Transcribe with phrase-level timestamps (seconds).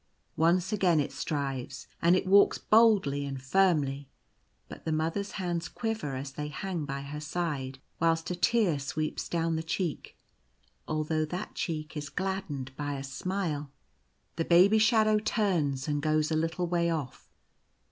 [0.35, 4.09] Once again it strives, and it walks boldly and firmly;
[4.67, 9.29] but the Mother's hands quiver as they hang by her side, whilst a tear sweeps
[9.29, 10.17] down the cheek,
[10.87, 13.69] although that cheek is gladdened by a smile.
[14.37, 17.29] The Baby shadow turns, and goes a little way off.